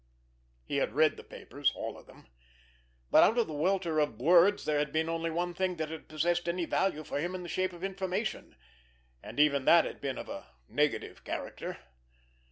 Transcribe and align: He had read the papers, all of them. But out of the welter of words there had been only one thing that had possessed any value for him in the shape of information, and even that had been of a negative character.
He 0.65 0.77
had 0.77 0.93
read 0.93 1.15
the 1.15 1.23
papers, 1.23 1.71
all 1.75 1.95
of 1.95 2.07
them. 2.07 2.25
But 3.11 3.21
out 3.23 3.37
of 3.37 3.45
the 3.45 3.53
welter 3.53 3.99
of 3.99 4.19
words 4.19 4.65
there 4.65 4.79
had 4.79 4.91
been 4.91 5.07
only 5.09 5.29
one 5.29 5.53
thing 5.53 5.75
that 5.75 5.91
had 5.91 6.07
possessed 6.07 6.49
any 6.49 6.65
value 6.65 7.03
for 7.03 7.19
him 7.19 7.35
in 7.35 7.43
the 7.43 7.47
shape 7.47 7.71
of 7.71 7.83
information, 7.83 8.55
and 9.21 9.39
even 9.39 9.65
that 9.65 9.85
had 9.85 10.01
been 10.01 10.17
of 10.17 10.27
a 10.27 10.47
negative 10.67 11.23
character. 11.23 11.77